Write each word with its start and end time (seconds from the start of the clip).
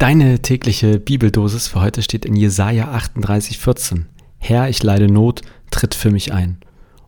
Deine 0.00 0.40
tägliche 0.40 0.98
Bibeldosis 0.98 1.68
für 1.68 1.82
heute 1.82 2.00
steht 2.00 2.24
in 2.24 2.34
Jesaja 2.34 2.90
38, 2.90 3.58
14. 3.58 4.06
Herr, 4.38 4.70
ich 4.70 4.82
leide 4.82 5.12
Not, 5.12 5.42
tritt 5.70 5.94
für 5.94 6.10
mich 6.10 6.32
ein. 6.32 6.56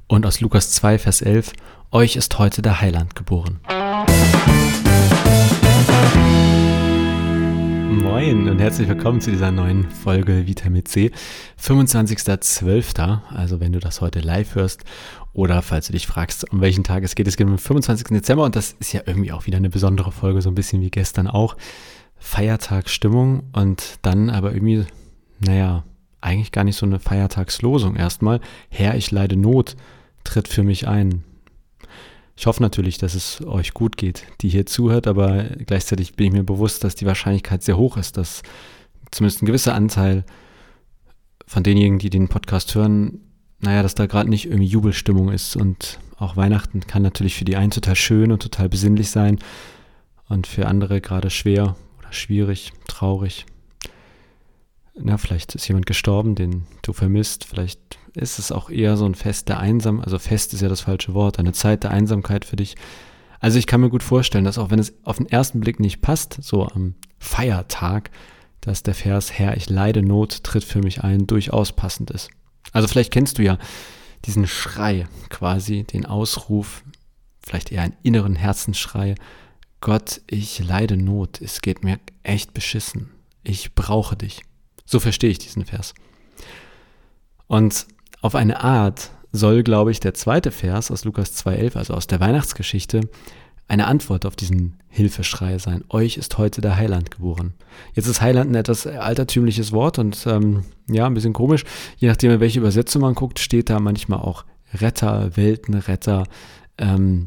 Und 0.08 0.26
aus 0.26 0.42
Lukas 0.42 0.72
2, 0.72 0.99
Vers 0.99 1.23
11. 1.23 1.55
Euch 1.91 2.17
ist 2.17 2.39
heute 2.39 2.61
der 2.61 2.83
Heiland 2.83 3.17
geboren. 3.17 3.61
Moin 8.03 8.51
und 8.51 8.59
herzlich 8.59 8.87
willkommen 8.88 9.22
zu 9.22 9.31
dieser 9.31 9.51
neuen 9.51 9.90
Folge 9.90 10.47
Vitamin 10.47 10.85
C. 10.85 11.13
25.12. 11.63 13.21
Also 13.35 13.59
wenn 13.59 13.72
du 13.72 13.79
das 13.81 14.03
heute 14.03 14.21
live 14.21 14.54
hörst 14.54 14.85
oder 15.33 15.63
falls 15.63 15.87
du 15.87 15.95
dich 15.95 16.06
fragst, 16.06 16.52
um 16.52 16.61
welchen 16.61 16.84
Tag 16.84 17.05
es 17.05 17.15
geht, 17.15 17.27
es 17.27 17.38
geht 17.38 17.47
um 17.47 17.55
den 17.55 17.59
25. 17.59 18.09
Dezember 18.09 18.45
und 18.45 18.55
das 18.55 18.77
ist 18.80 18.93
ja 18.93 19.01
irgendwie 19.06 19.33
auch 19.33 19.47
wieder 19.47 19.56
eine 19.56 19.70
besondere 19.70 20.12
Folge, 20.12 20.43
so 20.43 20.51
ein 20.51 20.55
bisschen 20.55 20.83
wie 20.83 20.91
gestern 20.91 21.27
auch. 21.27 21.56
Feiertagsstimmung 22.23 23.43
und 23.52 23.98
dann 24.02 24.30
aber 24.30 24.55
irgendwie, 24.55 24.87
naja, 25.41 25.85
eigentlich 26.21 26.53
gar 26.53 26.65
nicht 26.65 26.77
so 26.77 26.87
eine 26.87 27.01
Feiertagslosung 27.01 27.97
erstmal. 27.97 28.41
Herr, 28.71 28.95
ich 28.95 29.11
leide 29.11 29.37
Not, 29.37 29.77
tritt 30.23 30.47
für 30.47 30.63
mich 30.63 30.87
ein. 30.87 31.25
Ich 32.37 32.47
hoffe 32.47 32.63
natürlich, 32.63 32.97
dass 32.97 33.15
es 33.15 33.45
euch 33.45 33.75
gut 33.75 33.97
geht, 33.97 34.25
die 34.41 34.49
hier 34.49 34.66
zuhört, 34.66 35.07
aber 35.07 35.45
gleichzeitig 35.66 36.15
bin 36.15 36.29
ich 36.29 36.33
mir 36.33 36.45
bewusst, 36.45 36.85
dass 36.85 36.95
die 36.95 37.07
Wahrscheinlichkeit 37.07 37.63
sehr 37.63 37.77
hoch 37.77 37.97
ist, 37.97 38.16
dass 38.16 38.43
zumindest 39.11 39.43
ein 39.43 39.47
gewisser 39.47 39.75
Anteil 39.75 40.25
von 41.47 41.65
denjenigen, 41.65 41.99
die 41.99 42.09
den 42.09 42.29
Podcast 42.29 42.75
hören, 42.75 43.21
naja, 43.59 43.83
dass 43.83 43.95
da 43.95 44.07
gerade 44.07 44.30
nicht 44.30 44.47
irgendwie 44.47 44.66
Jubelstimmung 44.66 45.30
ist. 45.30 45.57
Und 45.57 45.99
auch 46.16 46.37
Weihnachten 46.37 46.80
kann 46.87 47.02
natürlich 47.02 47.35
für 47.35 47.45
die 47.45 47.57
einen 47.57 47.73
total 47.73 47.97
schön 47.97 48.33
und 48.33 48.43
total 48.43 48.69
besinnlich 48.69 49.11
sein 49.11 49.39
und 50.29 50.47
für 50.47 50.66
andere 50.66 51.01
gerade 51.01 51.29
schwer 51.29 51.77
schwierig, 52.12 52.73
traurig. 52.89 53.47
Na, 54.95 55.16
vielleicht 55.16 55.55
ist 55.55 55.66
jemand 55.69 55.87
gestorben, 55.87 56.35
den 56.35 56.66
du 56.82 56.93
vermisst, 56.93 57.45
vielleicht 57.45 57.80
ist 58.15 58.38
es 58.38 58.52
auch 58.52 58.68
eher 58.68 58.96
so 58.96 59.07
ein 59.07 59.15
Fest 59.15 59.49
der 59.49 59.59
Einsamkeit, 59.59 60.05
also 60.05 60.18
Fest 60.18 60.52
ist 60.52 60.60
ja 60.60 60.68
das 60.68 60.83
falsche 60.83 61.15
Wort, 61.15 61.38
eine 61.38 61.52
Zeit 61.52 61.83
der 61.83 61.90
Einsamkeit 61.93 62.45
für 62.45 62.57
dich. 62.57 62.77
Also 63.40 63.59
ich 63.59 63.66
kann 63.66 63.80
mir 63.80 63.88
gut 63.88 64.02
vorstellen, 64.02 64.44
dass 64.44 64.58
auch 64.58 64.70
wenn 64.70 64.78
es 64.78 64.94
auf 65.05 65.16
den 65.16 65.27
ersten 65.27 65.60
Blick 65.60 65.80
nicht 65.80 66.02
passt, 66.02 66.38
so 66.42 66.66
am 66.66 66.94
Feiertag, 67.18 68.10
dass 68.60 68.83
der 68.83 68.94
Vers 68.94 69.33
Herr, 69.33 69.56
ich 69.56 69.68
leide 69.68 70.02
Not, 70.02 70.44
tritt 70.44 70.62
für 70.62 70.80
mich 70.80 71.02
ein, 71.02 71.27
durchaus 71.27 71.72
passend 71.72 72.10
ist. 72.10 72.30
Also 72.72 72.86
vielleicht 72.86 73.12
kennst 73.12 73.38
du 73.38 73.42
ja 73.42 73.58
diesen 74.24 74.46
Schrei 74.46 75.06
quasi, 75.30 75.84
den 75.84 76.06
Ausruf, 76.06 76.84
vielleicht 77.44 77.72
eher 77.72 77.83
einen 77.83 77.96
inneren 78.02 78.36
Herzensschrei. 78.36 79.16
Gott, 79.83 80.20
ich 80.28 80.64
leide 80.64 80.97
Not, 80.97 81.41
es 81.42 81.61
geht 81.61 81.83
mir 81.83 81.98
echt 82.22 82.55
beschissen. 82.55 83.11
Ich 83.42 83.75
brauche 83.75 84.14
dich. 84.16 84.42
So 84.84 85.00
verstehe 85.00 85.30
ich 85.30 85.41
diesen 85.41 85.64
Vers. 85.64 85.92
Und 87.48 87.89
auf 88.20 88.36
eine 88.36 88.62
Art 88.62 89.11
soll, 89.33 89.64
glaube 89.64 89.91
ich, 89.91 89.98
der 89.98 90.14
zweite 90.14 90.52
Vers 90.52 90.92
aus 90.92 91.05
Lukas 91.05 91.36
2.11, 91.44 91.77
also 91.77 91.94
aus 91.94 92.06
der 92.06 92.20
Weihnachtsgeschichte, 92.20 93.00
eine 93.66 93.89
Antwort 93.89 94.24
auf 94.24 94.36
diesen 94.36 94.78
Hilfeschrei 94.89 95.58
sein. 95.58 95.83
Euch 95.89 96.17
ist 96.17 96.39
heute 96.39 96.61
der 96.61 96.77
Heiland 96.77 97.11
geboren. 97.11 97.55
Jetzt 97.94 98.06
ist 98.06 98.20
Heiland 98.20 98.52
ein 98.52 98.55
etwas 98.55 98.86
altertümliches 98.86 99.72
Wort 99.72 99.98
und 99.98 100.24
ähm, 100.28 100.62
ja, 100.89 101.06
ein 101.06 101.14
bisschen 101.14 101.33
komisch. 101.33 101.64
Je 101.96 102.06
nachdem, 102.06 102.30
in 102.30 102.41
welche 102.41 102.61
Übersetzung 102.61 103.02
man 103.02 103.17
guckt, 103.17 103.41
steht 103.41 103.69
da 103.69 103.80
manchmal 103.80 104.20
auch 104.20 104.44
Retter, 104.74 105.36
Weltenretter. 105.36 106.28
Ähm, 106.78 107.27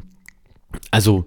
also 0.90 1.26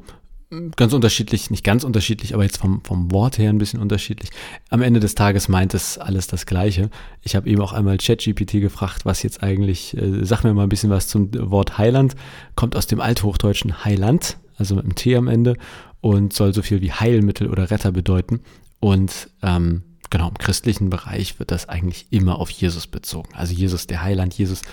ganz 0.75 0.93
unterschiedlich, 0.93 1.51
nicht 1.51 1.63
ganz 1.63 1.83
unterschiedlich, 1.83 2.33
aber 2.33 2.43
jetzt 2.43 2.57
vom, 2.57 2.83
vom 2.83 3.11
Wort 3.11 3.37
her 3.37 3.49
ein 3.49 3.59
bisschen 3.59 3.79
unterschiedlich. 3.79 4.31
Am 4.69 4.81
Ende 4.81 4.99
des 4.99 5.13
Tages 5.13 5.47
meint 5.47 5.73
es 5.73 5.97
alles 5.97 6.27
das 6.27 6.45
Gleiche. 6.45 6.89
Ich 7.21 7.35
habe 7.35 7.47
eben 7.47 7.61
auch 7.61 7.73
einmal 7.73 7.97
ChatGPT 7.97 8.53
gefragt, 8.53 9.05
was 9.05 9.21
jetzt 9.21 9.43
eigentlich, 9.43 9.95
äh, 9.95 10.25
sag 10.25 10.43
mir 10.43 10.53
mal 10.53 10.63
ein 10.63 10.69
bisschen 10.69 10.89
was 10.89 11.07
zum 11.07 11.29
Wort 11.51 11.77
Heiland. 11.77 12.15
Kommt 12.55 12.75
aus 12.75 12.87
dem 12.87 12.99
althochdeutschen 12.99 13.85
Heiland, 13.85 14.37
also 14.57 14.75
mit 14.75 14.85
einem 14.85 14.95
T 14.95 15.15
am 15.15 15.27
Ende 15.27 15.55
und 16.01 16.33
soll 16.33 16.53
so 16.53 16.63
viel 16.63 16.81
wie 16.81 16.91
Heilmittel 16.91 17.49
oder 17.49 17.69
Retter 17.69 17.91
bedeuten. 17.91 18.41
Und 18.79 19.29
ähm, 19.43 19.83
genau, 20.09 20.29
im 20.29 20.37
christlichen 20.37 20.89
Bereich 20.89 21.37
wird 21.37 21.51
das 21.51 21.69
eigentlich 21.69 22.07
immer 22.09 22.39
auf 22.39 22.49
Jesus 22.49 22.87
bezogen. 22.87 23.29
Also 23.33 23.53
Jesus 23.53 23.85
der 23.85 24.01
Heiland, 24.01 24.33
Jesus 24.33 24.63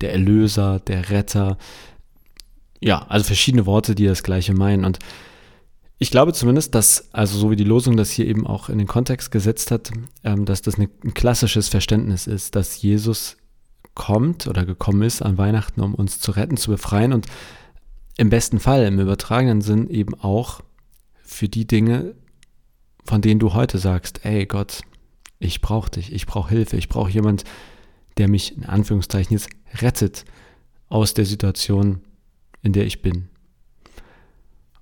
der 0.00 0.12
Erlöser, 0.12 0.80
der 0.80 1.10
Retter, 1.10 1.58
ja, 2.80 3.04
also 3.08 3.24
verschiedene 3.24 3.66
Worte, 3.66 3.94
die 3.94 4.06
das 4.06 4.22
gleiche 4.22 4.54
meinen. 4.54 4.84
Und 4.84 4.98
ich 5.98 6.10
glaube 6.10 6.32
zumindest, 6.32 6.74
dass, 6.74 7.12
also 7.12 7.38
so 7.38 7.50
wie 7.50 7.56
die 7.56 7.64
Losung 7.64 7.96
das 7.96 8.10
hier 8.10 8.26
eben 8.26 8.46
auch 8.46 8.68
in 8.68 8.78
den 8.78 8.86
Kontext 8.86 9.30
gesetzt 9.30 9.70
hat, 9.70 9.90
ähm, 10.24 10.46
dass 10.46 10.62
das 10.62 10.76
eine, 10.76 10.88
ein 11.04 11.14
klassisches 11.14 11.68
Verständnis 11.68 12.26
ist, 12.26 12.56
dass 12.56 12.80
Jesus 12.80 13.36
kommt 13.94 14.46
oder 14.46 14.64
gekommen 14.64 15.02
ist 15.02 15.20
an 15.20 15.36
Weihnachten, 15.36 15.80
um 15.82 15.94
uns 15.94 16.20
zu 16.20 16.32
retten, 16.32 16.56
zu 16.56 16.70
befreien 16.70 17.12
und 17.12 17.26
im 18.16 18.30
besten 18.30 18.60
Fall, 18.60 18.84
im 18.84 18.98
übertragenen 18.98 19.60
Sinn 19.60 19.88
eben 19.88 20.14
auch 20.14 20.60
für 21.22 21.48
die 21.48 21.66
Dinge, 21.66 22.14
von 23.04 23.20
denen 23.20 23.40
du 23.40 23.52
heute 23.52 23.78
sagst, 23.78 24.24
ey 24.24 24.46
Gott, 24.46 24.82
ich 25.38 25.60
brauche 25.60 25.90
dich, 25.90 26.12
ich 26.12 26.26
brauche 26.26 26.50
Hilfe, 26.50 26.76
ich 26.76 26.88
brauche 26.88 27.10
jemand, 27.10 27.44
der 28.18 28.28
mich 28.28 28.56
in 28.56 28.64
Anführungszeichen 28.64 29.36
jetzt 29.36 29.48
rettet 29.82 30.24
aus 30.88 31.14
der 31.14 31.24
Situation, 31.24 32.00
in 32.62 32.72
der 32.72 32.86
ich 32.86 33.02
bin. 33.02 33.28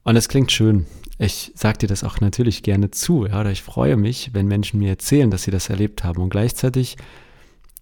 Und 0.05 0.16
es 0.16 0.28
klingt 0.28 0.53
schön. 0.53 0.87
Ich 1.19 1.53
sage 1.55 1.78
dir 1.78 1.87
das 1.89 2.05
auch 2.05 2.21
natürlich 2.21 2.62
gerne 2.62 2.91
zu, 2.91 3.27
ja, 3.27 3.41
oder 3.41 3.50
ich 3.50 3.62
freue 3.62 3.97
mich, 3.97 4.31
wenn 4.33 4.47
Menschen 4.47 4.78
mir 4.78 4.91
erzählen, 4.91 5.31
dass 5.31 5.43
sie 5.43 5.50
das 5.50 5.69
erlebt 5.69 6.05
haben. 6.05 6.22
Und 6.22 6.31
gleichzeitig 6.31 6.97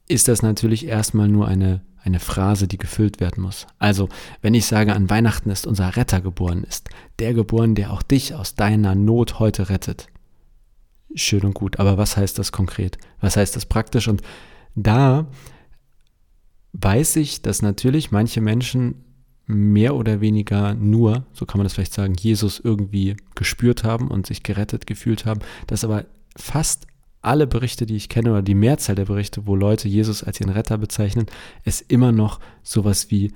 ist 0.09 0.29
das 0.29 0.43
natürlich 0.43 0.87
erstmal 0.87 1.29
nur 1.29 1.47
eine, 1.47 1.83
eine 2.03 2.19
Phrase, 2.19 2.67
die 2.67 2.79
gefüllt 2.79 3.21
werden 3.21 3.43
muss. 3.43 3.67
Also, 3.79 4.09
wenn 4.41 4.55
ich 4.55 4.67
sage, 4.67 4.95
an 4.95 5.11
Weihnachten 5.11 5.51
ist 5.51 5.67
unser 5.67 5.97
Retter 5.97 6.21
geboren, 6.21 6.65
ist 6.65 6.89
der 7.19 7.34
geboren, 7.34 7.75
der 7.75 7.93
auch 7.93 8.03
dich 8.03 8.34
aus 8.34 8.55
deiner 8.55 8.95
Not 8.95 9.39
heute 9.39 9.69
rettet. 9.69 10.09
Schön 11.15 11.45
und 11.45 11.55
gut, 11.55 11.78
aber 11.78 11.99
was 11.99 12.17
heißt 12.17 12.39
das 12.39 12.53
konkret? 12.53 12.99
Was 13.21 13.37
heißt 13.37 13.55
das 13.55 13.67
praktisch? 13.67 14.09
Und 14.09 14.23
da 14.75 15.28
weiß 16.73 17.17
ich, 17.17 17.43
dass 17.43 17.63
natürlich 17.63 18.11
manche 18.11 18.41
Menschen 18.41 19.06
mehr 19.47 19.95
oder 19.95 20.21
weniger 20.21 20.75
nur, 20.75 21.25
so 21.33 21.47
kann 21.47 21.59
man 21.59 21.65
das 21.65 21.75
vielleicht 21.75 21.95
sagen, 21.95 22.15
Jesus 22.15 22.59
irgendwie 22.59 23.17
gespürt 23.34 23.84
haben 23.84 24.09
und 24.09 24.27
sich 24.27 24.43
gerettet 24.43 24.87
gefühlt 24.87 25.25
haben, 25.25 25.41
dass 25.67 25.84
aber 25.84 26.07
fast 26.37 26.87
alle 27.23 27.47
Berichte, 27.47 27.87
die 27.87 27.97
ich 27.97 28.09
kenne, 28.09 28.31
oder 28.31 28.43
die 28.43 28.55
Mehrzahl 28.55 28.95
der 28.95 29.05
Berichte, 29.05 29.47
wo 29.47 29.57
Leute 29.57 29.89
Jesus 29.89 30.23
als 30.23 30.41
ihren 30.41 30.51
Retter 30.51 30.79
bezeichnen, 30.79 31.27
es 31.65 31.81
immer 31.81 32.12
noch 32.12 32.41
sowas 32.62 33.11
wie 33.11 33.33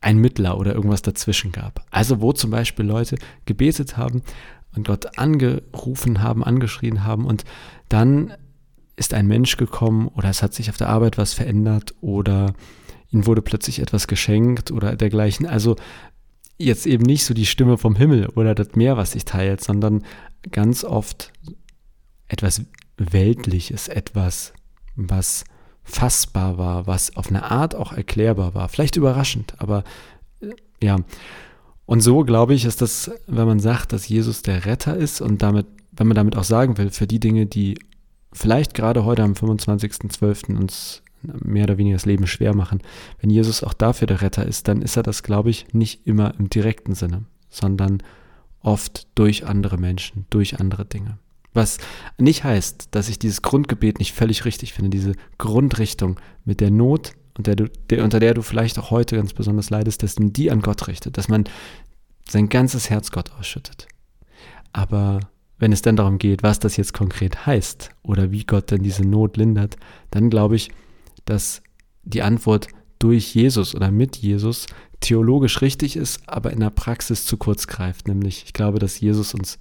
ein 0.00 0.18
Mittler 0.18 0.58
oder 0.58 0.74
irgendwas 0.74 1.02
dazwischen 1.02 1.52
gab. 1.52 1.84
Also 1.90 2.20
wo 2.20 2.32
zum 2.32 2.50
Beispiel 2.50 2.84
Leute 2.84 3.16
gebetet 3.44 3.96
haben 3.96 4.22
und 4.74 4.86
Gott 4.86 5.18
angerufen 5.18 6.22
haben, 6.22 6.42
angeschrien 6.44 7.04
haben 7.04 7.24
und 7.24 7.44
dann 7.88 8.34
ist 8.96 9.14
ein 9.14 9.26
Mensch 9.26 9.56
gekommen 9.56 10.08
oder 10.08 10.28
es 10.28 10.42
hat 10.42 10.54
sich 10.54 10.70
auf 10.70 10.76
der 10.76 10.88
Arbeit 10.88 11.18
was 11.18 11.34
verändert 11.34 11.94
oder 12.00 12.54
ihnen 13.12 13.26
wurde 13.26 13.42
plötzlich 13.42 13.78
etwas 13.78 14.06
geschenkt 14.06 14.70
oder 14.70 14.96
dergleichen. 14.96 15.46
Also 15.46 15.76
jetzt 16.58 16.86
eben 16.86 17.04
nicht 17.04 17.24
so 17.24 17.34
die 17.34 17.46
Stimme 17.46 17.78
vom 17.78 17.96
Himmel 17.96 18.28
oder 18.28 18.54
das 18.54 18.74
Meer, 18.74 18.96
was 18.96 19.12
sich 19.12 19.24
teilt, 19.24 19.62
sondern 19.62 20.04
ganz 20.50 20.84
oft 20.84 21.32
etwas 22.28 22.62
Weltliches, 22.96 23.88
etwas, 23.88 24.52
was 24.96 25.44
fassbar 25.84 26.58
war, 26.58 26.86
was 26.86 27.16
auf 27.16 27.28
eine 27.28 27.50
Art 27.50 27.74
auch 27.74 27.92
erklärbar 27.92 28.54
war. 28.54 28.68
Vielleicht 28.68 28.96
überraschend, 28.96 29.54
aber 29.58 29.84
äh, 30.40 30.50
ja. 30.82 30.96
Und 31.84 32.00
so 32.00 32.24
glaube 32.24 32.54
ich, 32.54 32.64
ist 32.64 32.80
das, 32.80 33.10
wenn 33.26 33.46
man 33.46 33.60
sagt, 33.60 33.92
dass 33.92 34.08
Jesus 34.08 34.42
der 34.42 34.64
Retter 34.64 34.96
ist 34.96 35.20
und 35.20 35.42
damit, 35.42 35.66
wenn 35.90 36.06
man 36.06 36.14
damit 36.14 36.36
auch 36.36 36.44
sagen 36.44 36.78
will, 36.78 36.90
für 36.90 37.06
die 37.06 37.20
Dinge, 37.20 37.46
die 37.46 37.76
vielleicht 38.32 38.74
gerade 38.74 39.04
heute 39.04 39.24
am 39.24 39.32
25.12. 39.32 40.56
uns 40.56 41.02
mehr 41.22 41.64
oder 41.64 41.78
weniger 41.78 41.96
das 41.96 42.06
Leben 42.06 42.26
schwer 42.26 42.54
machen. 42.54 42.80
Wenn 43.20 43.30
Jesus 43.30 43.62
auch 43.62 43.74
dafür 43.74 44.06
der 44.06 44.22
Retter 44.22 44.46
ist, 44.46 44.68
dann 44.68 44.82
ist 44.82 44.96
er 44.96 45.02
das, 45.02 45.22
glaube 45.22 45.50
ich, 45.50 45.66
nicht 45.72 46.06
immer 46.06 46.34
im 46.38 46.50
direkten 46.50 46.94
Sinne, 46.94 47.24
sondern 47.48 48.02
oft 48.60 49.06
durch 49.14 49.46
andere 49.46 49.78
Menschen, 49.78 50.26
durch 50.30 50.60
andere 50.60 50.84
Dinge. 50.84 51.18
Was 51.54 51.78
nicht 52.18 52.44
heißt, 52.44 52.88
dass 52.92 53.08
ich 53.08 53.18
dieses 53.18 53.42
Grundgebet 53.42 53.98
nicht 53.98 54.12
völlig 54.12 54.44
richtig 54.44 54.72
finde, 54.72 54.90
diese 54.90 55.12
Grundrichtung 55.38 56.18
mit 56.44 56.60
der 56.60 56.70
Not, 56.70 57.12
unter 57.36 57.54
der, 57.54 57.68
du, 57.68 58.02
unter 58.02 58.20
der 58.20 58.34
du 58.34 58.42
vielleicht 58.42 58.78
auch 58.78 58.90
heute 58.90 59.16
ganz 59.16 59.34
besonders 59.34 59.70
leidest, 59.70 60.02
dass 60.02 60.18
man 60.18 60.32
die 60.32 60.50
an 60.50 60.62
Gott 60.62 60.88
richtet, 60.88 61.18
dass 61.18 61.28
man 61.28 61.44
sein 62.28 62.48
ganzes 62.48 62.88
Herz 62.88 63.10
Gott 63.10 63.32
ausschüttet. 63.38 63.86
Aber 64.72 65.20
wenn 65.58 65.72
es 65.72 65.82
dann 65.82 65.96
darum 65.96 66.18
geht, 66.18 66.42
was 66.42 66.58
das 66.58 66.76
jetzt 66.76 66.94
konkret 66.94 67.46
heißt 67.46 67.90
oder 68.02 68.32
wie 68.32 68.44
Gott 68.44 68.70
denn 68.70 68.82
diese 68.82 69.04
Not 69.04 69.36
lindert, 69.36 69.76
dann 70.10 70.30
glaube 70.30 70.56
ich, 70.56 70.70
dass 71.24 71.62
die 72.04 72.22
Antwort 72.22 72.68
durch 72.98 73.34
Jesus 73.34 73.74
oder 73.74 73.90
mit 73.90 74.16
Jesus 74.16 74.66
theologisch 75.00 75.60
richtig 75.60 75.96
ist, 75.96 76.20
aber 76.26 76.52
in 76.52 76.60
der 76.60 76.70
Praxis 76.70 77.26
zu 77.26 77.36
kurz 77.36 77.66
greift. 77.66 78.08
Nämlich, 78.08 78.44
ich 78.46 78.52
glaube, 78.52 78.78
dass 78.78 79.00
Jesus 79.00 79.34
uns 79.34 79.58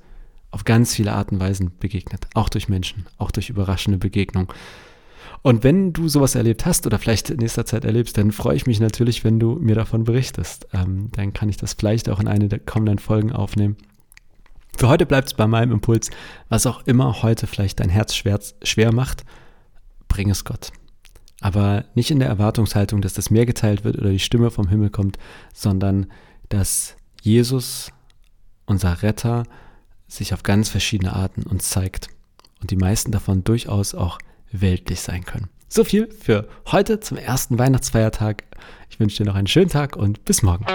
auf 0.52 0.63
ganz 0.63 0.96
viele 0.96 1.13
Arten 1.13 1.36
und 1.36 1.42
Weisen 1.42 1.72
begegnet, 1.80 2.28
auch 2.34 2.50
durch 2.50 2.69
Menschen, 2.69 3.06
auch 3.18 3.31
durch 3.31 3.50
überraschende 3.50 3.98
Begegnungen. 3.98 4.50
Und 5.44 5.63
wenn 5.63 5.92
du 5.92 6.08
sowas 6.08 6.36
erlebt 6.36 6.66
hast 6.66 6.86
oder 6.86 7.00
vielleicht 7.00 7.31
in 7.31 7.38
nächster 7.38 7.66
Zeit 7.66 7.84
erlebst, 7.84 8.18
dann 8.18 8.31
freue 8.31 8.56
ich 8.56 8.68
mich 8.68 8.80
natürlich, 8.80 9.24
wenn 9.24 9.40
du 9.40 9.57
mir 9.60 9.75
davon 9.75 10.04
berichtest. 10.04 10.68
Ähm, 10.74 11.10
dann 11.14 11.34
kann 11.34 11.50
ich 11.50 11.57
das 11.57 11.74
vielleicht 11.74 12.10
auch 12.10 12.19
in 12.19 12.28
eine 12.28 12.48
der 12.48 12.60
kommenden 12.60 13.00
Folgen 13.00 13.31
aufnehmen. 13.31 13.75
Für 14.78 14.88
heute 14.88 15.06
bleibt 15.06 15.30
es 15.30 15.34
bei 15.34 15.48
meinem 15.48 15.72
Impuls, 15.72 16.12
was 16.50 16.68
auch 16.68 16.86
immer 16.86 17.24
heute 17.24 17.48
vielleicht 17.48 17.80
dein 17.80 17.90
Herz 17.90 18.14
schwer, 18.14 18.40
schwer 18.64 18.94
macht, 18.94 19.24
bring 20.07 20.30
es 20.30 20.46
Gott. 20.46 20.72
Aber 21.42 21.86
nicht 21.96 22.12
in 22.12 22.20
der 22.20 22.30
Erwartungshaltung, 22.30 23.02
dass 23.02 23.14
das 23.14 23.32
mehr 23.32 23.46
geteilt 23.46 23.84
wird 23.84 23.98
oder 23.98 24.12
die 24.12 24.20
Stimme 24.20 24.52
vom 24.52 24.70
Himmel 24.70 24.92
kommt, 24.92 25.18
sondern 25.54 26.06
dass 26.50 26.96
Jesus, 27.22 27.92
unser 28.66 29.02
Retter, 29.02 29.44
sich 30.08 30.34
auf 30.34 30.44
ganz 30.44 30.70
verschiedene 30.70 31.14
Arten 31.14 31.44
uns 31.44 31.70
zeigt. 31.70 32.08
Und 32.62 32.70
die 32.72 32.78
meisten 32.78 33.12
davon 33.12 33.44
durchaus 33.44 33.96
auch 33.96 34.20
weltlich 34.52 35.02
sein 35.02 35.26
können. 35.26 35.50
So 35.68 35.84
viel 35.84 36.12
für 36.12 36.48
heute 36.72 37.00
zum 37.00 37.18
ersten 37.18 37.58
Weihnachtsfeiertag. 37.58 38.44
Ich 38.90 39.00
wünsche 39.00 39.24
dir 39.24 39.30
noch 39.30 39.36
einen 39.36 39.48
schönen 39.48 39.70
Tag 39.70 39.96
und 39.96 40.26
bis 40.26 40.44
morgen. 40.44 40.66